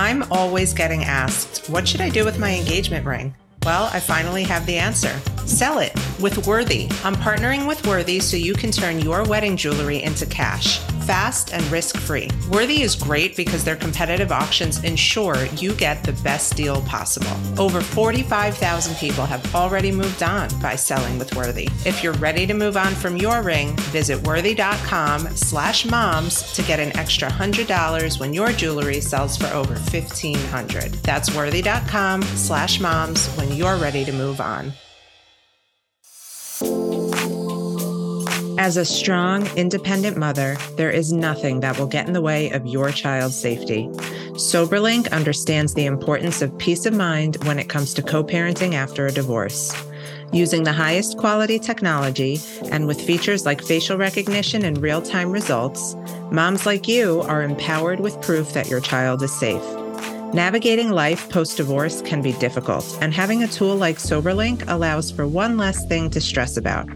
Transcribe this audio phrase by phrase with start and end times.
[0.00, 3.34] I'm always getting asked, what should I do with my engagement ring?
[3.64, 5.14] Well, I finally have the answer.
[5.46, 6.88] Sell it with Worthy.
[7.04, 10.80] I'm partnering with Worthy so you can turn your wedding jewelry into cash
[11.10, 12.28] fast and risk free.
[12.52, 17.36] Worthy is great because their competitive auctions ensure you get the best deal possible.
[17.60, 21.68] Over 45,000 people have already moved on by selling with Worthy.
[21.84, 26.78] If you're ready to move on from your ring, visit worthy.com slash moms to get
[26.78, 33.50] an extra $100 when your jewelry sells for over 1500 That's worthy.com slash moms when
[33.50, 34.72] you're ready to move on.
[38.60, 42.66] As a strong, independent mother, there is nothing that will get in the way of
[42.66, 43.88] your child's safety.
[44.32, 49.06] SoberLink understands the importance of peace of mind when it comes to co parenting after
[49.06, 49.74] a divorce.
[50.30, 52.38] Using the highest quality technology
[52.70, 55.96] and with features like facial recognition and real time results,
[56.30, 59.64] moms like you are empowered with proof that your child is safe.
[60.34, 65.26] Navigating life post divorce can be difficult, and having a tool like SoberLink allows for
[65.26, 66.86] one less thing to stress about.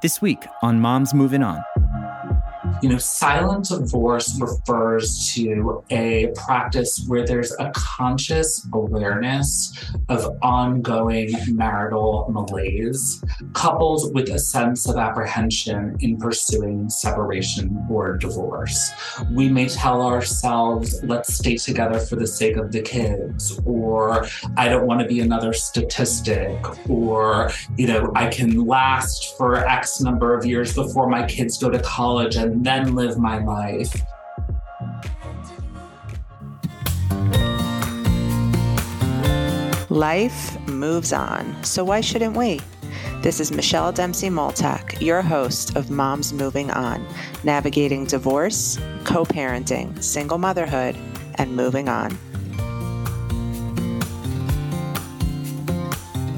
[0.03, 1.61] This week on Moms Moving On.
[2.87, 11.33] You know, silent divorce refers to a practice where there's a conscious awareness of ongoing
[11.49, 18.93] marital malaise, coupled with a sense of apprehension in pursuing separation or divorce.
[19.33, 24.69] We may tell ourselves, let's stay together for the sake of the kids, or I
[24.69, 26.57] don't want to be another statistic,
[26.89, 31.69] or, you know, I can last for X number of years before my kids go
[31.69, 33.95] to college and then live my life.
[39.91, 42.61] Life moves on, so why shouldn't we?
[43.23, 47.05] This is Michelle Dempsey Multack, your host of Moms Moving On,
[47.45, 50.97] navigating divorce, co parenting, single motherhood,
[51.37, 52.19] and moving on.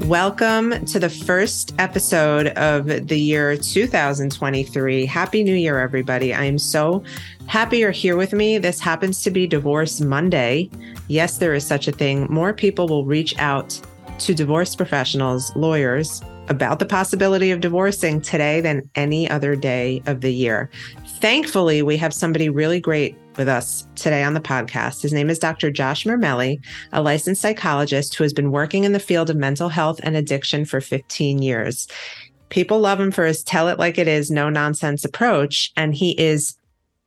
[0.09, 5.05] Welcome to the first episode of the year 2023.
[5.05, 6.33] Happy New Year, everybody.
[6.33, 7.03] I am so
[7.45, 8.57] happy you're here with me.
[8.57, 10.71] This happens to be Divorce Monday.
[11.09, 12.25] Yes, there is such a thing.
[12.27, 13.79] More people will reach out
[14.17, 20.21] to divorce professionals, lawyers, about the possibility of divorcing today than any other day of
[20.21, 20.71] the year.
[21.19, 25.01] Thankfully, we have somebody really great with us today on the podcast.
[25.01, 25.69] His name is Dr.
[25.69, 26.63] Josh Mermelli,
[26.93, 30.63] a licensed psychologist who has been working in the field of mental health and addiction
[30.63, 31.89] for 15 years.
[32.47, 35.73] People love him for his tell it like it is, no nonsense approach.
[35.75, 36.55] And he is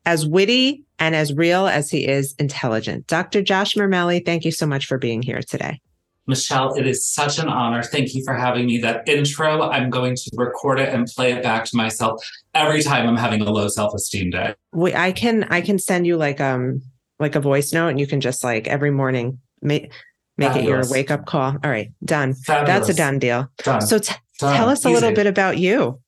[0.04, 3.06] as witty and as real as he is intelligent.
[3.06, 3.40] Dr.
[3.40, 5.80] Josh Mermelli, thank you so much for being here today.
[6.27, 7.83] Michelle, it is such an honor.
[7.83, 8.78] Thank you for having me.
[8.78, 12.25] That intro, I'm going to record it and play it back to myself
[12.55, 14.55] every time I'm having a low self-esteem day.
[14.72, 16.83] We, I can I can send you like um
[17.19, 19.93] like a voice note and you can just like every morning make
[20.38, 20.87] make Fabulous.
[20.87, 21.56] it your wake up call.
[21.65, 22.34] All right, done.
[22.34, 22.69] Fabulous.
[22.69, 23.49] That's a done deal.
[23.59, 23.81] Done.
[23.81, 24.56] So t- done.
[24.56, 24.94] tell us a Easy.
[24.94, 26.00] little bit about you.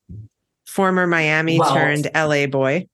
[0.67, 2.87] Former Miami well, turned LA boy.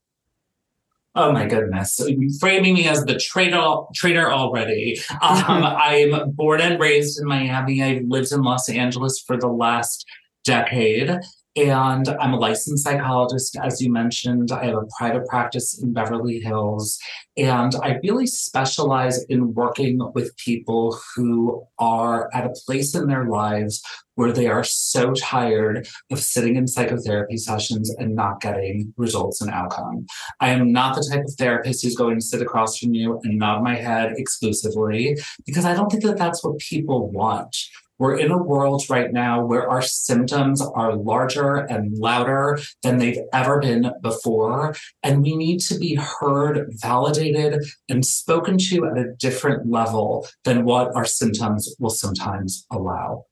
[1.17, 1.97] Oh my goodness.
[1.97, 5.01] So framing me as the traitor, traitor already.
[5.21, 7.83] Um, I'm born and raised in Miami.
[7.83, 10.07] I've lived in Los Angeles for the last
[10.45, 11.19] decade.
[11.61, 14.51] And I'm a licensed psychologist, as you mentioned.
[14.51, 16.99] I have a private practice in Beverly Hills.
[17.37, 23.27] And I really specialize in working with people who are at a place in their
[23.27, 23.83] lives
[24.15, 29.51] where they are so tired of sitting in psychotherapy sessions and not getting results and
[29.51, 30.07] outcome.
[30.41, 33.39] I am not the type of therapist who's going to sit across from you and
[33.39, 37.57] nod my head exclusively because I don't think that that's what people want.
[38.01, 43.21] We're in a world right now where our symptoms are larger and louder than they've
[43.35, 44.75] ever been before.
[45.03, 50.65] And we need to be heard, validated, and spoken to at a different level than
[50.65, 53.27] what our symptoms will sometimes allow.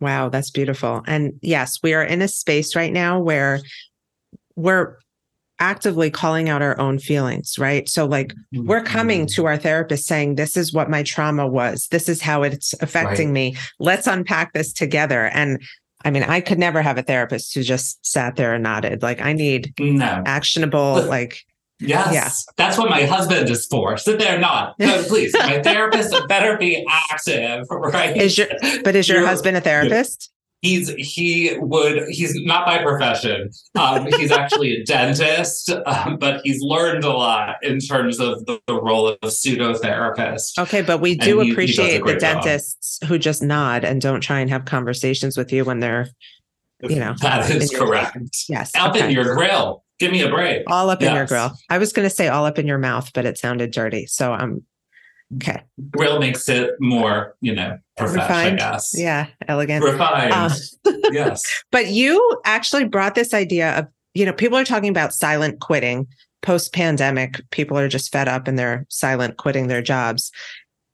[0.00, 1.02] Wow, that's beautiful.
[1.06, 3.60] And yes, we are in a space right now where
[4.56, 4.96] we're
[5.58, 7.88] actively calling out our own feelings, right?
[7.88, 8.66] So, like, mm-hmm.
[8.66, 11.88] we're coming to our therapist saying, This is what my trauma was.
[11.88, 13.34] This is how it's affecting right.
[13.34, 13.56] me.
[13.78, 15.26] Let's unpack this together.
[15.26, 15.62] And
[16.04, 19.02] I mean, I could never have a therapist who just sat there and nodded.
[19.02, 20.22] Like, I need no.
[20.26, 21.44] actionable, like,
[21.80, 22.46] Yes.
[22.56, 23.96] That's what my husband is for.
[23.96, 24.78] Sit there, not.
[24.78, 25.34] No, please.
[25.34, 28.16] My therapist better be active, right?
[28.16, 28.46] Is your
[28.84, 30.30] but is your You're- husband a therapist?
[30.64, 33.50] He's he would he's not by profession.
[33.74, 38.58] Um, he's actually a dentist, um, but he's learned a lot in terms of the,
[38.66, 40.58] the role of pseudotherapist.
[40.58, 42.42] Okay, but we And do he- he appreciate the great job.
[42.42, 46.08] dentists who just nod and don't try and have conversations with you when they're
[46.82, 48.16] you know, that is correct.
[48.48, 48.72] yes.
[48.76, 49.06] Up okay.
[49.06, 49.84] in your grill.
[49.98, 50.62] Give me a break.
[50.66, 51.52] all up in your grill.
[51.70, 54.06] I was going to say all up in your mouth, but it sounded dirty.
[54.06, 54.64] So I'm
[55.36, 55.62] okay.
[55.90, 58.92] Grill makes it more, you know, professional, I guess.
[58.96, 59.84] Yeah, elegant.
[59.84, 60.32] Refined.
[60.32, 60.50] Uh,
[61.12, 61.64] yes.
[61.70, 66.06] But you actually brought this idea of, you know, people are talking about silent quitting
[66.42, 67.40] post pandemic.
[67.50, 70.30] People are just fed up and they're silent quitting their jobs.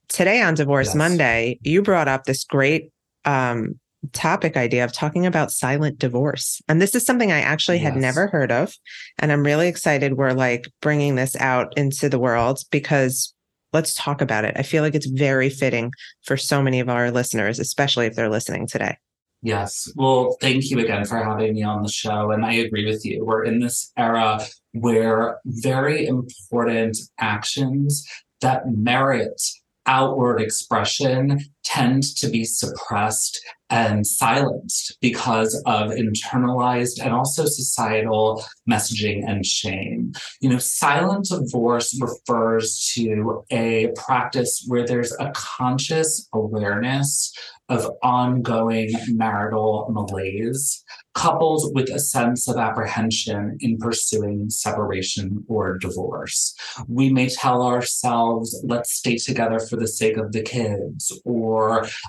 [0.09, 0.97] Today on Divorce Yes.
[0.97, 2.91] Monday, you brought up this great
[3.25, 3.79] um,
[4.13, 6.61] topic idea of talking about silent divorce.
[6.69, 8.75] And this is something I actually had never heard of.
[9.19, 13.35] And I'm really excited we're like bringing this out into the world because
[13.73, 14.55] let's talk about it.
[14.57, 18.29] I feel like it's very fitting for so many of our listeners, especially if they're
[18.29, 18.97] listening today.
[19.43, 19.91] Yes.
[19.97, 22.31] Well, thank you again for having me on the show.
[22.31, 23.25] And I agree with you.
[23.25, 28.07] We're in this era where very important actions
[28.41, 29.41] that merit
[29.87, 33.41] outward expression tend to be suppressed
[33.71, 40.13] and silenced because of internalized and also societal messaging and shame.
[40.41, 47.33] You know, silent divorce refers to a practice where there's a conscious awareness
[47.69, 50.85] of ongoing marital malaise,
[51.15, 56.53] coupled with a sense of apprehension in pursuing separation or divorce.
[56.89, 61.50] We may tell ourselves, let's stay together for the sake of the kids, or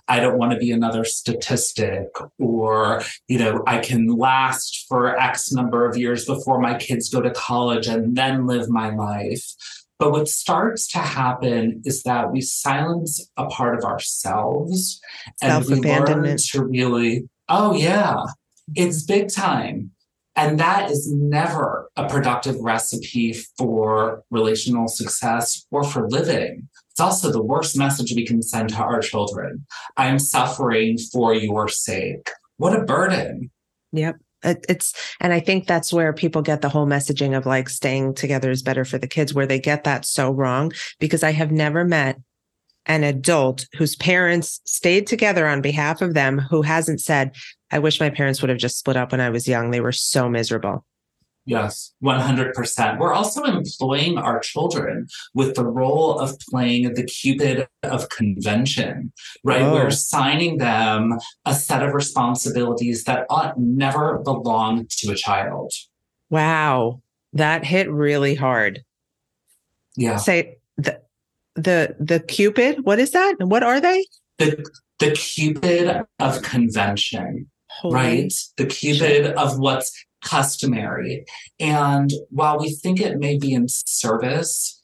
[0.08, 2.08] I don't want to be another statistic,
[2.40, 7.22] or, you know, I can last for X number of years before my kids go
[7.22, 9.46] to college and then live my life.
[10.00, 15.00] But what starts to happen is that we silence a part of ourselves
[15.44, 18.24] and we learn to really, oh, yeah,
[18.74, 19.92] it's big time.
[20.36, 26.68] And that is never a productive recipe for relational success or for living.
[26.92, 29.66] It's also the worst message we can send to our children.
[29.98, 32.30] I'm suffering for your sake.
[32.58, 33.50] What a burden.
[33.94, 34.18] Yep.
[34.44, 38.16] It, it's, and I think that's where people get the whole messaging of like staying
[38.16, 40.74] together is better for the kids, where they get that so wrong.
[41.00, 42.20] Because I have never met
[42.88, 47.36] an adult whose parents stayed together on behalf of them who hasn't said,
[47.72, 49.72] I wish my parents would have just split up when I was young.
[49.72, 50.86] They were so miserable.
[51.52, 52.98] Yes, 100%.
[52.98, 59.12] We're also employing our children with the role of playing the Cupid of convention,
[59.44, 59.62] right?
[59.62, 59.74] Oh.
[59.74, 65.74] We're assigning them a set of responsibilities that ought never belong to a child.
[66.30, 67.02] Wow.
[67.34, 68.86] That hit really hard.
[69.98, 70.16] Yeah.
[70.16, 71.02] Say the,
[71.56, 73.36] the, the Cupid, what is that?
[73.40, 74.06] What are they?
[74.38, 74.66] The,
[75.00, 77.52] the Cupid of convention.
[77.72, 78.34] Holy- right?
[78.58, 79.92] The cupid of what's
[80.24, 81.26] customary.
[81.60, 84.82] And while we think it may be in service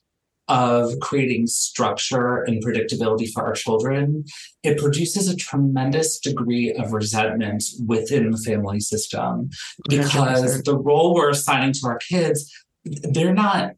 [0.48, 4.24] of creating structure and predictability for our children,
[4.64, 9.50] it produces a tremendous degree of resentment within the family system
[9.90, 12.52] because the role we're assigning to our kids,
[12.86, 13.74] they're not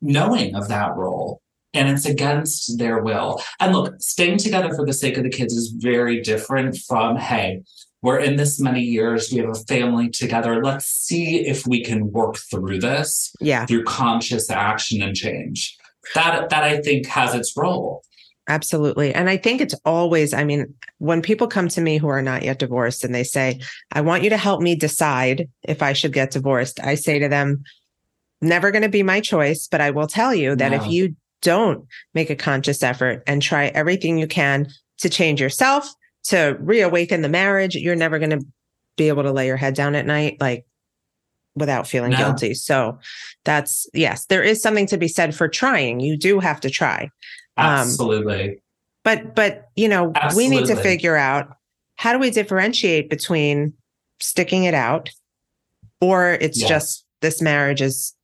[0.00, 1.40] knowing of that role.
[1.72, 3.42] And it's against their will.
[3.58, 7.62] And look, staying together for the sake of the kids is very different from, hey,
[8.04, 10.62] we're in this many years, we have a family together.
[10.62, 15.74] Let's see if we can work through this Yeah, through conscious action and change.
[16.14, 18.02] That that I think has its role.
[18.46, 19.14] absolutely.
[19.14, 22.42] And I think it's always, I mean, when people come to me who are not
[22.42, 26.12] yet divorced and they say, I want you to help me decide if I should
[26.12, 27.64] get divorced, I say to them,
[28.42, 31.86] never going to be my choice, but I will tell you that if you don't
[32.12, 34.68] make a conscious effort and try everything you can
[34.98, 35.88] to change yourself,
[36.24, 38.44] to reawaken the marriage, you're never going to
[38.96, 40.64] be able to lay your head down at night like
[41.56, 42.18] without feeling No.
[42.18, 42.54] guilty.
[42.54, 42.98] So
[43.44, 46.00] that's yes, there is something to be said for trying.
[46.00, 47.10] You do have to try.
[47.56, 48.60] Um, Absolutely.
[49.04, 51.56] But but you know, we need to figure out
[51.96, 53.72] how do we differentiate between
[54.20, 55.10] sticking it out
[56.00, 56.68] or it's Yes.
[56.68, 58.14] just this marriage is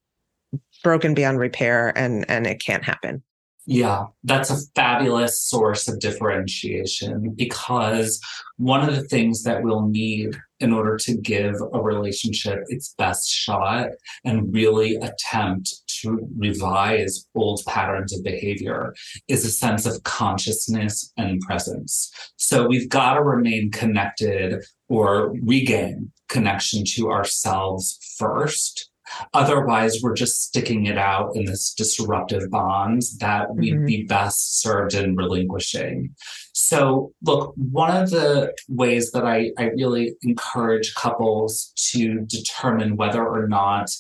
[0.83, 3.23] broken beyond repair and and it can't happen.
[3.73, 8.21] Yeah, that's a fabulous source of differentiation because
[8.57, 13.31] one of the things that we'll need in order to give a relationship its best
[13.31, 13.91] shot
[14.25, 18.93] and really attempt to revise old patterns of behavior
[19.29, 22.11] is a sense of consciousness and presence.
[22.39, 28.90] So we've got to remain connected or regain connection to ourselves first
[29.35, 33.87] Otherwise, we're just sticking it out in this disruptive bond that we'd Mhm.
[33.87, 36.15] be best served in relinquishing.
[36.53, 43.27] So, look, one of the ways that I, I really encourage couples to determine whether
[43.27, 43.91] or not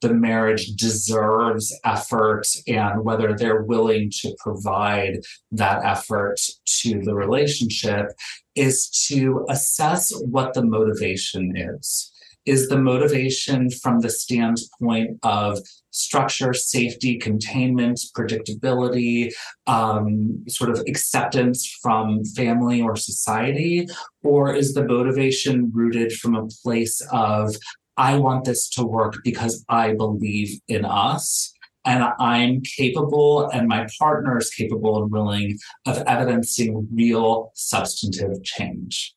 [0.00, 5.18] the marriage deserves effort and whether they're willing to provide
[5.52, 6.36] that effort
[6.80, 8.06] to the relationship
[8.54, 12.09] is to assess what the motivation is.
[12.46, 15.58] Is the motivation from the standpoint of
[15.90, 19.32] structure, safety, containment, predictability,
[19.66, 23.86] um, sort of acceptance from family or society?
[24.22, 27.54] Or is the motivation rooted from a place of,
[27.96, 31.52] I want this to work because I believe in us?
[31.84, 39.14] And I'm capable, and my partner is capable and willing of evidencing real substantive change.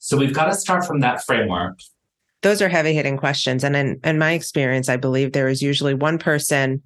[0.00, 1.78] So we've got to start from that framework.
[2.44, 3.64] Those are heavy hitting questions.
[3.64, 6.82] And in, in my experience, I believe there is usually one person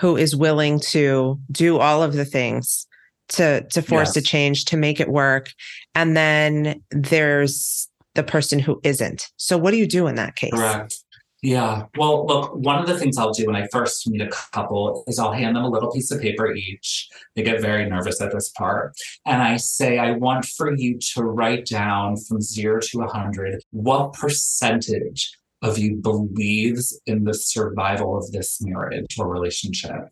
[0.00, 2.86] who is willing to do all of the things
[3.28, 5.52] to to force a change to make it work.
[5.94, 9.30] And then there's the person who isn't.
[9.36, 10.50] So what do you do in that case?
[10.50, 10.96] Correct.
[11.42, 11.84] Yeah.
[11.96, 15.18] Well, look, one of the things I'll do when I first meet a couple is
[15.18, 17.08] I'll hand them a little piece of paper each.
[17.34, 18.94] They get very nervous at this part.
[19.26, 24.14] And I say, I want for you to write down from zero to 100 what
[24.14, 25.30] percentage
[25.66, 30.08] of you believes in the survival of this marriage or relationship.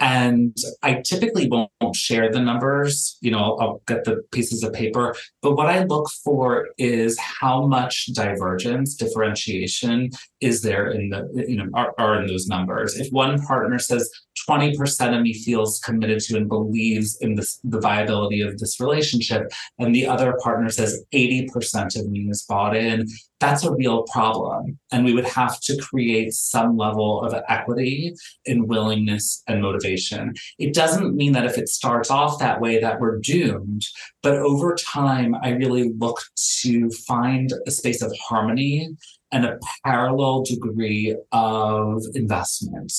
[0.00, 5.14] And I typically won't share the numbers, you know, I'll, get the pieces of paper.
[5.42, 11.56] But what I look for is how much divergence, differentiation is there in the, you
[11.56, 12.98] know, are, are in those numbers.
[12.98, 14.10] If one partner says
[14.48, 19.50] 20% of me feels committed to and believes in this, the viability of this relationship,
[19.78, 23.06] and the other partner says 80% of me is bought in,
[23.40, 24.78] that's a real problem.
[24.90, 28.14] And we would have to create some level of equity
[28.46, 30.34] in willingness and motivation.
[30.58, 33.84] It doesn't mean that if it starts off that way that we're doomed,
[34.22, 36.20] but over time, I really look
[36.62, 38.96] to find a space of harmony
[39.32, 42.92] and a parallel degree of investment.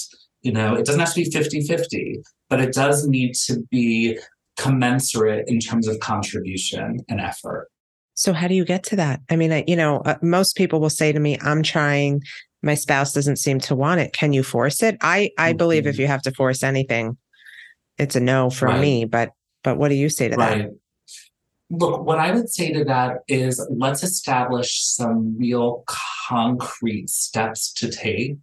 [0.45, 2.21] You know, it doesn't have to be 50 50,
[2.51, 4.19] but it does need to be
[4.57, 7.67] commensurate in terms of contribution and effort.
[8.13, 9.21] So how do you get to that?
[9.31, 12.21] I mean, I, you know, uh, most people will say to me, "I'm trying.
[12.61, 14.13] My spouse doesn't seem to want it.
[14.13, 15.99] Can you force it?" I I believe if Mhm.
[15.99, 17.17] you have to force anything,
[17.97, 18.81] it's a no from Right.
[18.81, 19.05] me.
[19.05, 19.31] But
[19.63, 20.69] but what do you say to that?
[21.71, 27.89] Look, what I would say to that is let's establish some real concrete steps to
[27.89, 28.37] take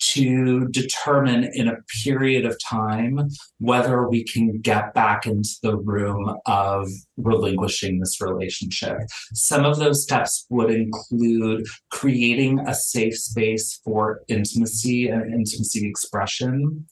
[0.00, 3.28] to determine in a period of time
[3.58, 8.98] whether we can get back into the room of relinquishing this relationship.
[9.34, 16.86] Some of those steps would include creating a safe space for intimacy and intimacy expression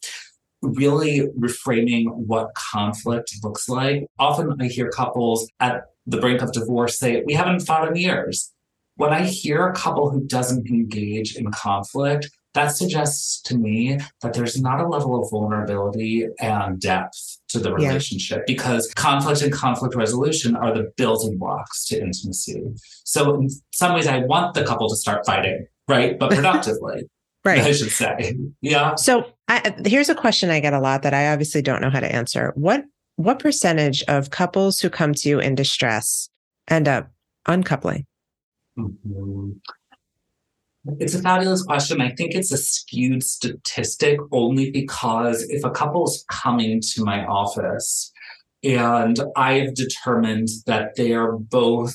[0.63, 4.07] really reframing what conflict looks like.
[4.19, 8.53] Often I hear couples at the brink of divorce say, We haven't fought in years.
[8.97, 14.33] When I hear a couple who doesn't engage in conflict, that suggests to me that
[14.33, 17.89] there's not a level of vulnerability and depth to the Yeah.
[17.89, 22.63] relationship because conflict and conflict resolution are the building blocks to intimacy.
[23.05, 26.19] So, in some ways, I want the couple to start fighting, right?
[26.19, 27.03] But productively,
[27.45, 27.61] Right.
[27.61, 28.37] I should say.
[28.61, 28.97] Yeah.
[28.97, 32.01] So I, here's a question I get a lot that I obviously don't know how
[32.01, 32.53] to answer.
[32.57, 32.85] What
[33.17, 36.29] what percentage of couples who come to you in distress
[36.69, 37.11] end up
[37.47, 38.07] uncoupling?
[38.79, 39.61] Mhm.
[40.99, 42.01] It's a fabulous question.
[42.01, 48.11] I think it's a skewed statistic only because if a couple's coming to my office
[48.65, 51.95] and I've determined that they are both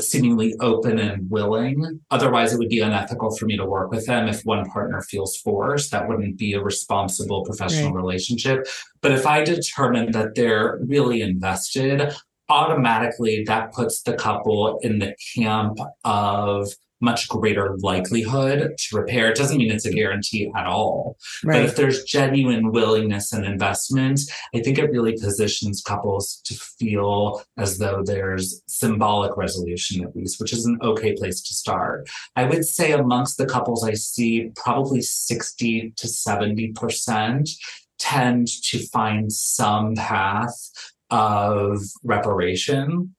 [0.00, 4.28] seemingly open and willing, otherwise, it would be unethical for me to work with them
[4.28, 5.90] if one partner feels forced.
[5.90, 8.66] That wouldn't be a responsible professional relationship.
[9.02, 12.14] But if I determine that they're really invested,
[12.48, 19.30] automatically that puts the couple in the camp of much greater likelihood to repair.
[19.30, 21.16] It doesn't mean it's a guarantee at all.
[21.42, 24.20] But if there's genuine willingness and investment,
[24.54, 30.40] I think it really positions couples to feel as though there's symbolic resolution, at least,
[30.40, 32.08] which is an okay place to start.
[32.36, 37.50] I would say amongst the couples I see, probably 60 to 70%
[37.98, 40.70] tend to find some path
[41.10, 43.14] of reparation.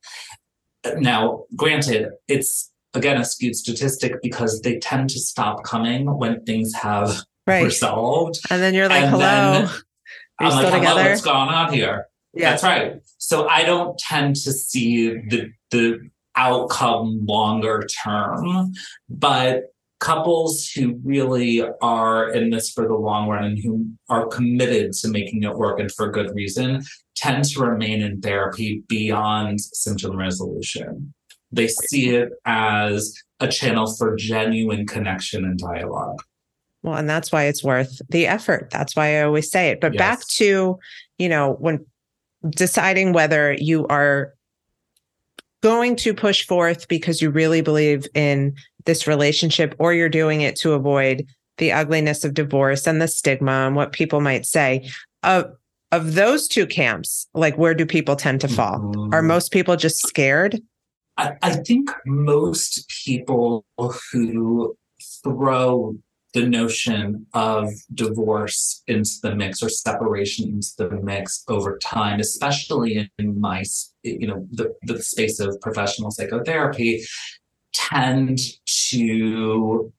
[0.98, 6.74] Now, granted, it's again a skewed statistic because they tend to stop coming when things
[6.76, 7.64] have Right.
[7.66, 8.40] resolved.
[8.52, 9.20] And then you're like, And hello.
[9.20, 9.72] then Are you
[10.40, 12.06] I'm like, hello, what's going on here?
[12.34, 12.52] Yeah.
[12.52, 12.94] That's right.
[13.18, 16.00] So I don't tend to see the the
[16.36, 18.72] outcome longer term,
[19.10, 19.64] but
[20.00, 25.08] couples who really are in this for the long run and who are committed to
[25.10, 26.82] making it work and for good reason
[27.16, 31.14] tend to remain in therapy beyond symptom resolution.
[31.52, 36.22] They see it as a channel for genuine connection and dialogue.
[36.84, 38.70] Well, and that's why it's worth the effort.
[38.72, 39.82] That's why I always say it.
[39.82, 40.00] But yes.
[40.00, 40.80] back to,
[41.18, 41.86] you know, when
[42.50, 44.34] deciding whether you are
[45.62, 48.56] going to push forth because you really believe in
[48.86, 51.28] this relationship or you're doing it to avoid
[51.58, 54.90] the ugliness of divorce and the stigma and what people might say.
[55.24, 55.52] Of
[55.92, 58.80] of those two camps, like where do people tend to fall?
[58.80, 59.14] Mm-hmm.
[59.14, 60.60] Are most people just scared?
[61.18, 63.66] I, I think most people
[64.12, 64.78] who
[65.24, 65.96] throw
[66.34, 73.12] the notion of divorce into the mix or separation into the mix over time, especially
[73.20, 73.64] in my,
[74.04, 77.04] you know, the, the space of professional psychotherapy,
[77.74, 79.92] tend to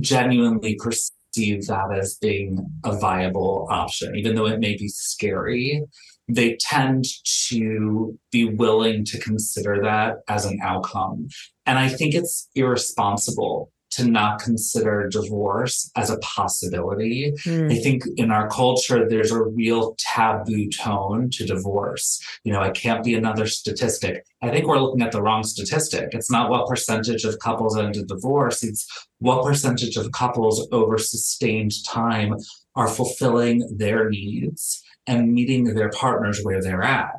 [0.00, 5.84] genuinely perceive that as being a viable option, even though it may be scary.
[6.28, 7.04] They tend
[7.48, 11.28] to be willing to consider that as an outcome.
[11.66, 17.32] And I think it's irresponsible to not consider divorce as a possibility.
[17.46, 17.70] Mm.
[17.70, 22.20] I think in our culture, there's a real taboo tone to divorce.
[22.42, 24.24] You know, I can't be another statistic.
[24.42, 26.08] I think we're looking at the wrong statistic.
[26.10, 28.84] It's not what percentage of couples end in divorce, it's
[29.18, 32.34] what percentage of couples over sustained time
[32.74, 37.12] are fulfilling their needs and meeting their partners where they're at.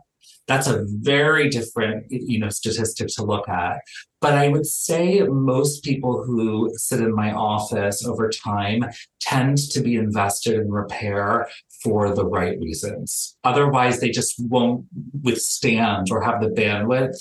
[0.47, 3.81] That's a very different you know statistic to look at.
[4.21, 8.85] But i would say most people who sit in my office over time
[9.19, 11.47] tend to be invested in repair
[11.83, 13.37] for the right reasons.
[13.43, 14.85] Otherwise they just won't
[15.23, 17.17] withstand or have the bandwidth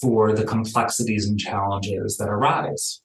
[0.00, 3.02] for the complexities and challenges that arise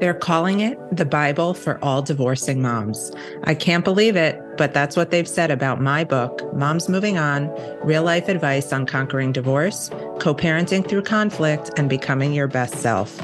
[0.00, 3.10] They're calling it the Bible for all divorcing moms.
[3.44, 7.50] I can't believe it, but that's what they've said about my book, Moms Moving On
[7.82, 9.90] Real Life Advice on Conquering Divorce,
[10.20, 13.20] Co parenting through conflict, and becoming your best self.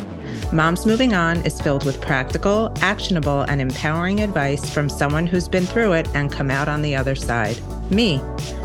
[0.52, 5.66] Moms Moving On is filled with practical, actionable, and empowering advice from someone who's been
[5.66, 7.58] through it and come out on the other side
[7.90, 8.20] me.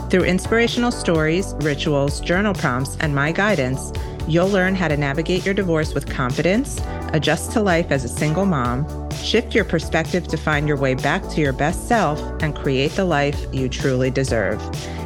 [0.10, 3.92] Through inspirational stories, rituals, journal prompts, and my guidance,
[4.32, 6.80] you'll learn how to navigate your divorce with confidence
[7.14, 11.28] adjust to life as a single mom, shift your perspective to find your way back
[11.30, 14.62] to your best self, and create the life you truly deserve.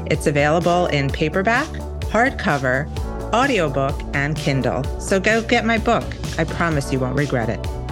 [0.07, 1.67] It's available in paperback,
[2.11, 2.87] hardcover,
[3.33, 4.83] audiobook, and Kindle.
[4.99, 6.03] So go get my book.
[6.37, 7.82] I promise you won't regret it.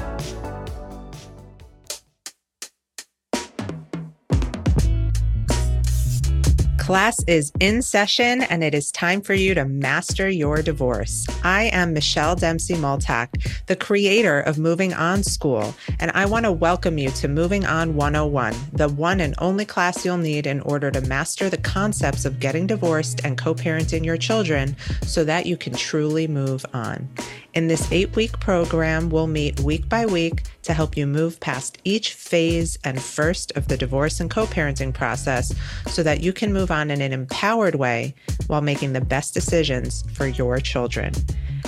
[6.92, 11.26] Class is in session and it is time for you to master your divorce.
[11.42, 13.30] I am Michelle Dempsey Multack,
[13.68, 17.96] the creator of Moving On School, and I want to welcome you to Moving On
[17.96, 22.42] 101, the one and only class you'll need in order to master the concepts of
[22.42, 27.08] getting divorced and co parenting your children so that you can truly move on.
[27.54, 31.80] In this eight week program, we'll meet week by week to help you move past
[31.84, 35.54] each phase and first of the divorce and co parenting process
[35.88, 38.16] so that you can move on in an empowered way
[38.48, 41.14] while making the best decisions for your children.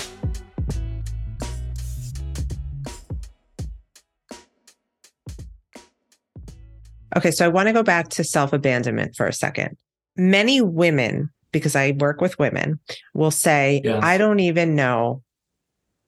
[7.17, 9.77] Okay, so I want to go back to self abandonment for a second.
[10.17, 12.79] Many women, because I work with women,
[13.15, 14.03] will say, yes.
[14.03, 15.23] I don't even know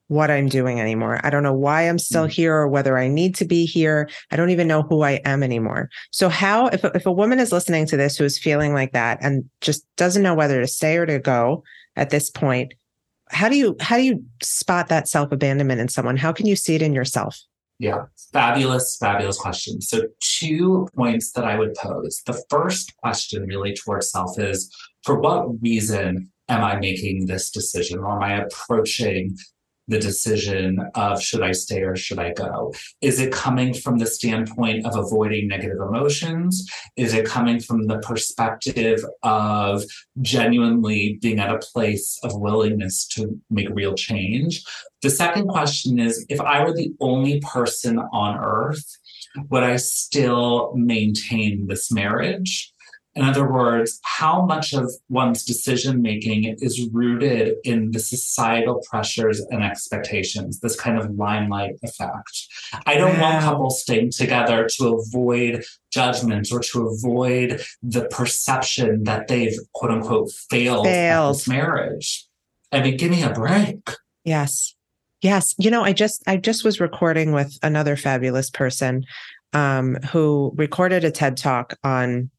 [0.08, 1.20] what I'm doing anymore.
[1.22, 2.32] I don't know why I'm still mm-hmm.
[2.32, 4.08] here or whether I need to be here.
[4.30, 5.90] I don't even know who I am anymore.
[6.10, 9.18] So how if if a woman is listening to this who is feeling like that
[9.20, 11.62] and just doesn't know whether to stay or to go
[11.94, 12.72] at this point,
[13.30, 16.16] how do you how do you spot that self-abandonment in someone?
[16.16, 17.38] How can you see it in yourself?
[17.78, 19.80] Yeah, fabulous, fabulous question.
[19.80, 22.22] So, two points that I would pose.
[22.26, 28.00] The first question, really, towards self is for what reason am I making this decision
[28.00, 29.36] or am I approaching
[29.88, 32.72] the decision of should I stay or should I go?
[33.00, 36.66] Is it coming from the standpoint of avoiding negative emotions?
[36.96, 39.82] Is it coming from the perspective of
[40.20, 44.62] genuinely being at a place of willingness to make real change?
[45.02, 48.84] The second question is if I were the only person on earth,
[49.48, 52.72] would I still maintain this marriage?
[53.14, 59.40] In other words, how much of one's decision making is rooted in the societal pressures
[59.50, 62.46] and expectations, this kind of limelight effect.
[62.86, 69.26] I don't want couples staying together to avoid judgment or to avoid the perception that
[69.26, 71.36] they've quote unquote failed, failed.
[71.36, 72.26] this marriage.
[72.70, 73.80] I mean, give me a break.
[74.24, 74.74] Yes.
[75.22, 75.54] Yes.
[75.58, 79.04] You know, I just I just was recording with another fabulous person
[79.52, 82.30] um, who recorded a TED talk on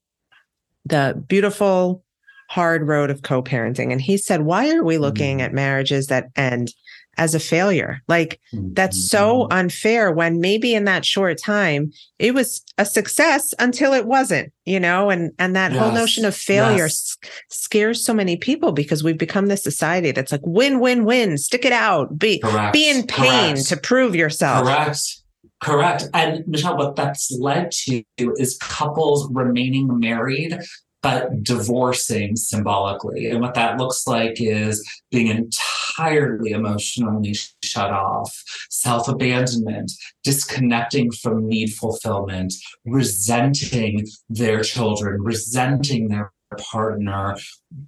[0.89, 2.03] the beautiful
[2.49, 5.45] hard road of co-parenting and he said why are we looking mm-hmm.
[5.45, 6.73] at marriages that end
[7.17, 8.73] as a failure like mm-hmm.
[8.73, 9.57] that's so mm-hmm.
[9.59, 14.79] unfair when maybe in that short time it was a success until it wasn't you
[14.79, 15.79] know and and that yes.
[15.79, 17.17] whole notion of failure yes.
[17.49, 21.65] scares so many people because we've become this society that's like win win win stick
[21.65, 22.73] it out be Correct.
[22.73, 23.67] be in pain Correct.
[23.67, 25.18] to prove yourself Correct.
[25.61, 26.05] Correct.
[26.13, 30.57] And Michelle, what that's led to is couples remaining married
[31.01, 33.29] but divorcing symbolically.
[33.29, 39.91] And what that looks like is being entirely emotionally shut off, self abandonment,
[40.23, 42.53] disconnecting from need fulfillment,
[42.85, 47.37] resenting their children, resenting their partner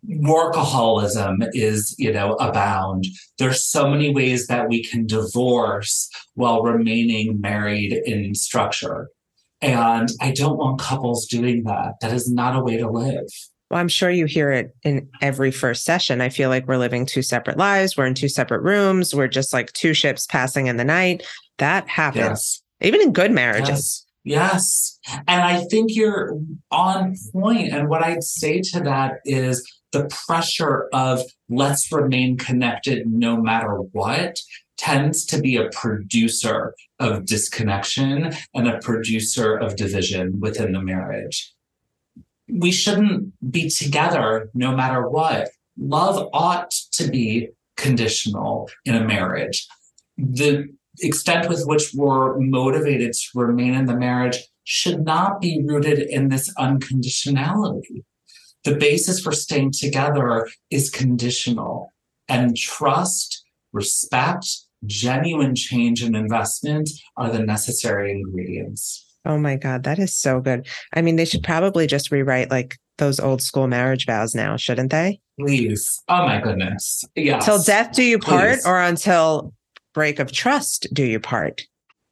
[0.07, 3.05] workaholism is you know abound
[3.39, 9.09] there's so many ways that we can divorce while remaining married in structure
[9.61, 13.25] and i don't want couples doing that that is not a way to live
[13.71, 16.19] well, I'm sure you hear it in every first session.
[16.19, 17.95] I feel like we're living two separate lives.
[17.95, 19.15] We're in two separate rooms.
[19.15, 21.25] We're just like two ships passing in the night.
[21.57, 22.61] That happens, yes.
[22.81, 23.69] even in good marriages.
[23.69, 24.05] Yes.
[24.23, 24.99] Yes.
[25.27, 26.37] And I think you're
[26.69, 27.73] on point.
[27.73, 33.75] And what I'd say to that is the pressure of let's remain connected no matter
[33.91, 34.37] what
[34.77, 41.53] tends to be a producer of disconnection and a producer of division within the marriage.
[42.47, 45.49] We shouldn't be together no matter what.
[45.77, 49.67] Love ought to be conditional in a marriage.
[50.17, 55.99] The extent with which we're motivated to remain in the marriage should not be rooted
[55.99, 58.03] in this unconditionality.
[58.63, 61.91] The basis for staying together is conditional,
[62.29, 64.45] and trust, respect,
[64.85, 69.07] genuine change and investment are the necessary ingredients.
[69.25, 70.67] Oh my God, that is so good.
[70.93, 74.91] I mean, they should probably just rewrite like those old school marriage vows now, shouldn't
[74.91, 75.19] they?
[75.39, 76.01] Please.
[76.07, 77.03] Oh my goodness.
[77.15, 77.39] Yeah.
[77.39, 78.65] Till death do you part Please.
[78.65, 79.53] or until
[79.93, 81.61] break of trust do you part.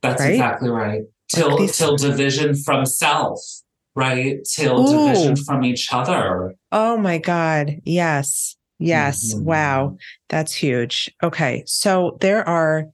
[0.01, 0.31] That's right?
[0.31, 1.01] exactly right.
[1.29, 3.39] Till till division from self,
[3.95, 4.39] right?
[4.45, 5.07] Till Ooh.
[5.07, 6.55] division from each other.
[6.71, 7.81] Oh my God.
[7.83, 8.55] Yes.
[8.79, 9.33] Yes.
[9.33, 9.45] Mm-hmm.
[9.45, 9.97] Wow.
[10.29, 11.11] That's huge.
[11.21, 11.63] Okay.
[11.65, 12.85] So there are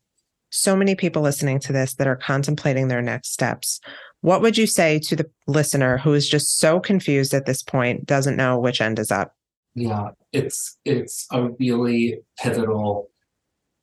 [0.49, 3.79] so many people listening to this that are contemplating their next steps.
[4.21, 8.05] What would you say to the listener who is just so confused at this point,
[8.05, 9.35] doesn't know which end is up?
[9.75, 13.11] Yeah, it's it's a really pivotal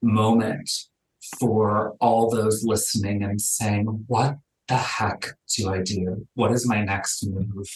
[0.02, 0.68] moment
[1.38, 4.36] for all those listening and saying, What
[4.68, 6.26] the heck do I do?
[6.34, 7.68] What is my next move?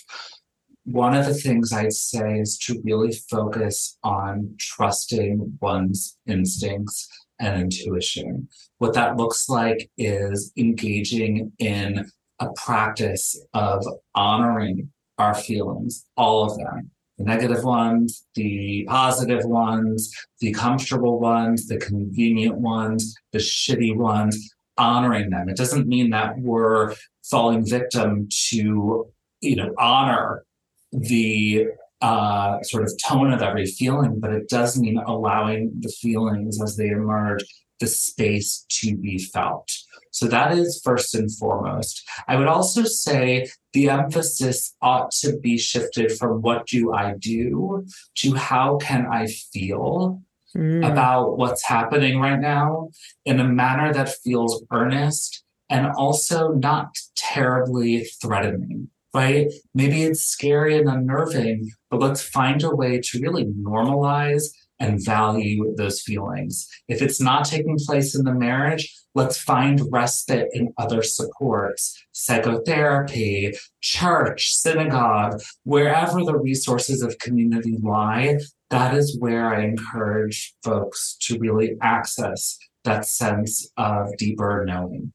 [0.84, 7.08] One of the things I'd say is to really focus on trusting one's instincts
[7.40, 8.48] and intuition.
[8.78, 12.06] What that looks like is engaging in
[12.38, 20.12] a practice of honoring our feelings, all of them, the negative ones, the positive ones,
[20.40, 25.48] the comfortable ones, the convenient ones, the shitty ones, honoring them.
[25.48, 29.06] It doesn't mean that we're falling victim to,
[29.40, 30.44] you know, honor
[30.92, 31.66] the
[32.00, 36.76] uh, sort of tone of every feeling, but it does mean allowing the feelings as
[36.76, 37.44] they emerge
[37.80, 39.70] the space to be felt.
[40.16, 42.02] So that is first and foremost.
[42.26, 47.84] I would also say the emphasis ought to be shifted from what do I do
[48.20, 50.22] to how can I feel
[50.56, 50.90] mm.
[50.90, 52.88] about what's happening right now
[53.26, 59.50] in a manner that feels earnest and also not terribly threatening right?
[59.74, 64.44] Maybe it's scary and unnerving, but let's find a way to really normalize
[64.78, 66.68] and value those feelings.
[66.88, 73.54] If it's not taking place in the marriage, let's find respite in other supports, psychotherapy,
[73.80, 78.38] church, synagogue, wherever the resources of community lie.
[78.70, 85.12] That is where I encourage folks to really access that sense of deeper knowing.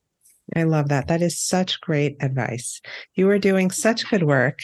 [0.55, 1.07] I love that.
[1.07, 2.81] That is such great advice.
[3.15, 4.59] You are doing such good work.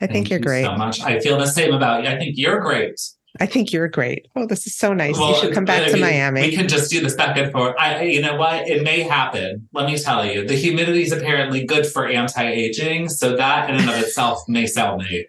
[0.00, 0.64] I Thank think you're you great.
[0.64, 1.00] So much.
[1.02, 2.10] I feel the same about you.
[2.10, 3.00] I think you're great.
[3.40, 4.28] I think you're great.
[4.36, 5.18] Oh, this is so nice.
[5.18, 6.42] Well, you should come back I to Miami.
[6.42, 7.74] We can just do this back and forth.
[7.78, 8.68] I, you know what?
[8.68, 9.68] It may happen.
[9.72, 13.90] Let me tell you, the humidity is apparently good for anti-aging, so that in and
[13.90, 15.26] of itself may sell me.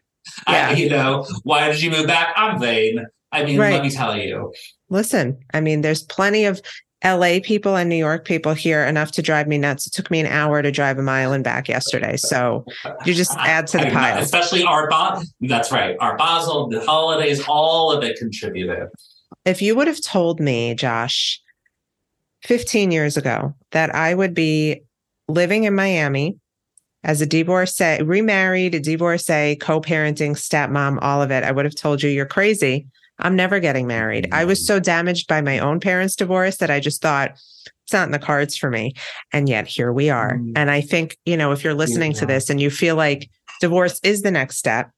[0.47, 0.69] Yeah.
[0.69, 2.33] I, you know, why did you move back?
[2.35, 3.05] I'm vain.
[3.31, 3.73] I mean, right.
[3.73, 4.53] let me tell you.
[4.89, 6.61] Listen, I mean, there's plenty of
[7.05, 9.85] LA people and New York people here enough to drive me nuts.
[9.85, 12.17] It took me an hour to drive a mile and back yesterday.
[12.17, 12.65] So
[13.05, 14.17] you just add to the pile.
[14.17, 15.23] Especially Basel.
[15.41, 15.95] That's right.
[15.99, 18.89] Art Basel, the holidays, all of it contributed.
[19.45, 21.39] If you would have told me, Josh,
[22.43, 24.81] 15 years ago, that I would be
[25.27, 26.37] living in Miami
[27.03, 31.75] as a divorcee, remarried, a divorcee, co parenting, stepmom, all of it, I would have
[31.75, 32.87] told you you're crazy.
[33.19, 34.29] I'm never getting married.
[34.31, 38.07] I was so damaged by my own parents' divorce that I just thought it's not
[38.07, 38.93] in the cards for me.
[39.31, 40.37] And yet here we are.
[40.37, 40.53] Mm.
[40.55, 42.19] And I think, you know, if you're listening yeah.
[42.19, 43.29] to this and you feel like
[43.61, 44.91] divorce is the next step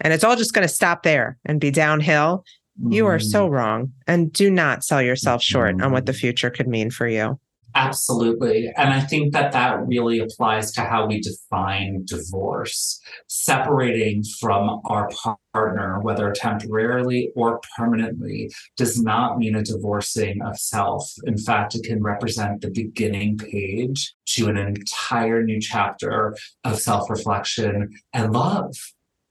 [0.00, 2.44] and it's all just going to stop there and be downhill,
[2.80, 2.92] mm.
[2.92, 3.52] you are so mm.
[3.52, 3.92] wrong.
[4.06, 5.84] And do not sell yourself short mm.
[5.84, 7.38] on what the future could mean for you.
[7.78, 8.72] Absolutely.
[8.76, 13.00] And I think that that really applies to how we define divorce.
[13.28, 15.08] Separating from our
[15.54, 21.08] partner, whether temporarily or permanently, does not mean a divorcing of self.
[21.24, 27.08] In fact, it can represent the beginning page to an entire new chapter of self
[27.08, 28.74] reflection and love.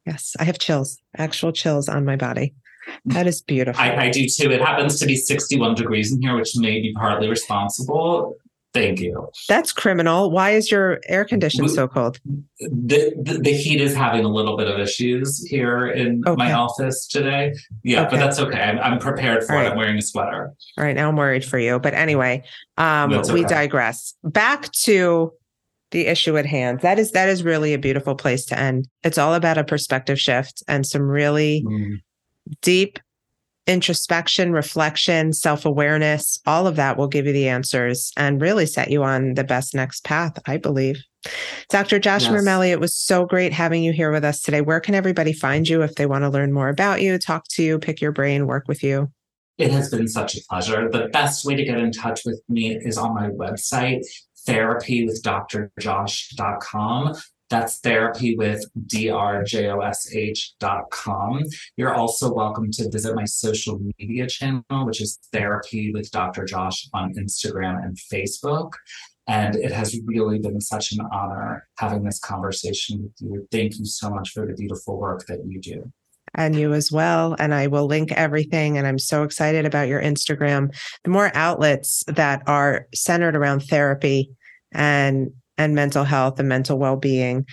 [0.06, 2.54] Yes, I have chills, actual chills on my body.
[3.06, 3.82] That is beautiful.
[3.82, 4.52] I, I, do too.
[4.52, 8.38] It happens to be 61 degrees in here, which may be partly responsible.
[8.74, 9.30] Thank you.
[9.48, 10.30] That's criminal.
[10.30, 12.20] Why is your air conditioning so cold?
[12.60, 16.36] The, the, the, heat is having a little bit of issues here in okay.
[16.36, 17.56] my office today.
[17.84, 18.10] Yeah, okay.
[18.12, 18.60] but that's okay.
[18.60, 19.66] I'm, I'm prepared for right.
[19.66, 19.72] it.
[19.72, 20.54] I'm wearing a sweater.
[20.78, 20.96] All right.
[20.96, 21.80] Now I'm worried for you.
[21.80, 22.44] But anyway,
[22.78, 23.34] um, okay.
[23.34, 24.14] we digress.
[24.24, 25.32] Back to
[25.92, 26.82] the issue at hand.
[26.82, 28.88] That is that is really a beautiful place to end.
[29.04, 31.98] It's all about a perspective shift and some really mm
[32.62, 33.00] deep
[33.68, 38.90] introspection, reflection, self awareness, all of that will give you the answers and really set
[38.90, 40.98] you on the best next path, I believe.
[41.70, 42.00] Dr.
[42.00, 42.32] Josh yes.
[42.32, 44.62] Mermelli, it was so great having you here with us today.
[44.62, 47.64] Where can everybody find you if they want to learn more about you, talk to
[47.64, 49.12] you, pick your brain, work with you?
[49.58, 50.90] It has been such a pleasure.
[50.90, 54.06] The best way to get in touch with me is on my website,
[54.48, 57.16] therapywithdrjosh.com.
[57.50, 59.44] That's therapy with drjosh.com.
[61.78, 66.44] You're also welcome to visit my social media channel, which is therapy with Dr.
[66.46, 68.74] Josh on Instagram and Facebook.
[69.30, 73.48] And it has really been such an honor having this conversation with you.
[73.52, 75.92] Thank you so much for the beautiful work that you do
[76.34, 77.36] and you as well.
[77.40, 78.78] And I will link everything.
[78.78, 80.74] And I'm so excited about your Instagram.
[81.04, 84.32] The more outlets that are centered around therapy
[84.72, 87.46] and and mental health and mental well-being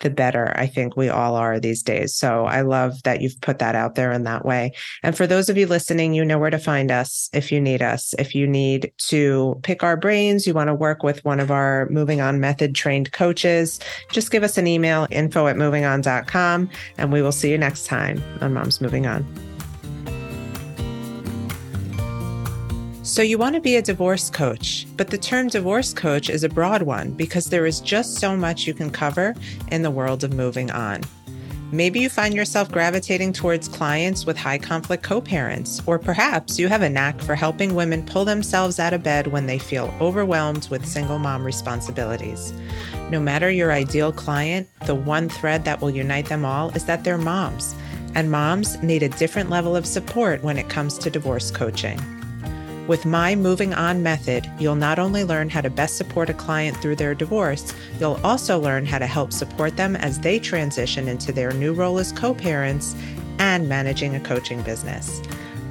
[0.00, 2.14] the better I think we all are these days.
[2.14, 4.72] So I love that you've put that out there in that way.
[5.02, 7.82] And for those of you listening, you know where to find us if you need
[7.82, 8.14] us.
[8.18, 11.88] If you need to pick our brains, you want to work with one of our
[11.90, 13.80] moving on method trained coaches,
[14.10, 18.22] just give us an email info at movingon.com and we will see you next time
[18.40, 19.55] on Moms Moving On.
[23.16, 26.50] So, you want to be a divorce coach, but the term divorce coach is a
[26.50, 29.34] broad one because there is just so much you can cover
[29.68, 31.00] in the world of moving on.
[31.72, 36.68] Maybe you find yourself gravitating towards clients with high conflict co parents, or perhaps you
[36.68, 40.68] have a knack for helping women pull themselves out of bed when they feel overwhelmed
[40.68, 42.52] with single mom responsibilities.
[43.08, 47.02] No matter your ideal client, the one thread that will unite them all is that
[47.02, 47.74] they're moms,
[48.14, 51.98] and moms need a different level of support when it comes to divorce coaching.
[52.86, 56.76] With my Moving On method, you'll not only learn how to best support a client
[56.76, 61.32] through their divorce, you'll also learn how to help support them as they transition into
[61.32, 62.94] their new role as co parents
[63.40, 65.20] and managing a coaching business.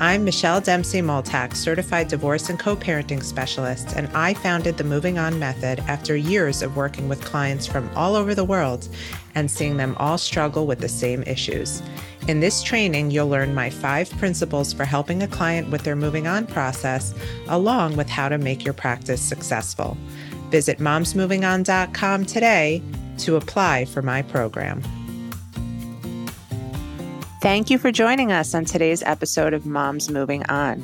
[0.01, 5.17] I'm Michelle Dempsey Multack, certified divorce and co parenting specialist, and I founded the Moving
[5.17, 8.89] On Method after years of working with clients from all over the world
[9.35, 11.81] and seeing them all struggle with the same issues.
[12.27, 16.25] In this training, you'll learn my five principles for helping a client with their moving
[16.25, 17.13] on process,
[17.49, 19.95] along with how to make your practice successful.
[20.49, 22.81] Visit momsmovingon.com today
[23.19, 24.81] to apply for my program.
[27.41, 30.83] Thank you for joining us on today's episode of Moms Moving On.